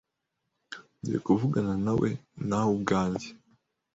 Ngiye 0.99 1.17
kuvuganawe 1.25 2.09
nawe 2.47 2.69
ubwanjye. 2.75 3.27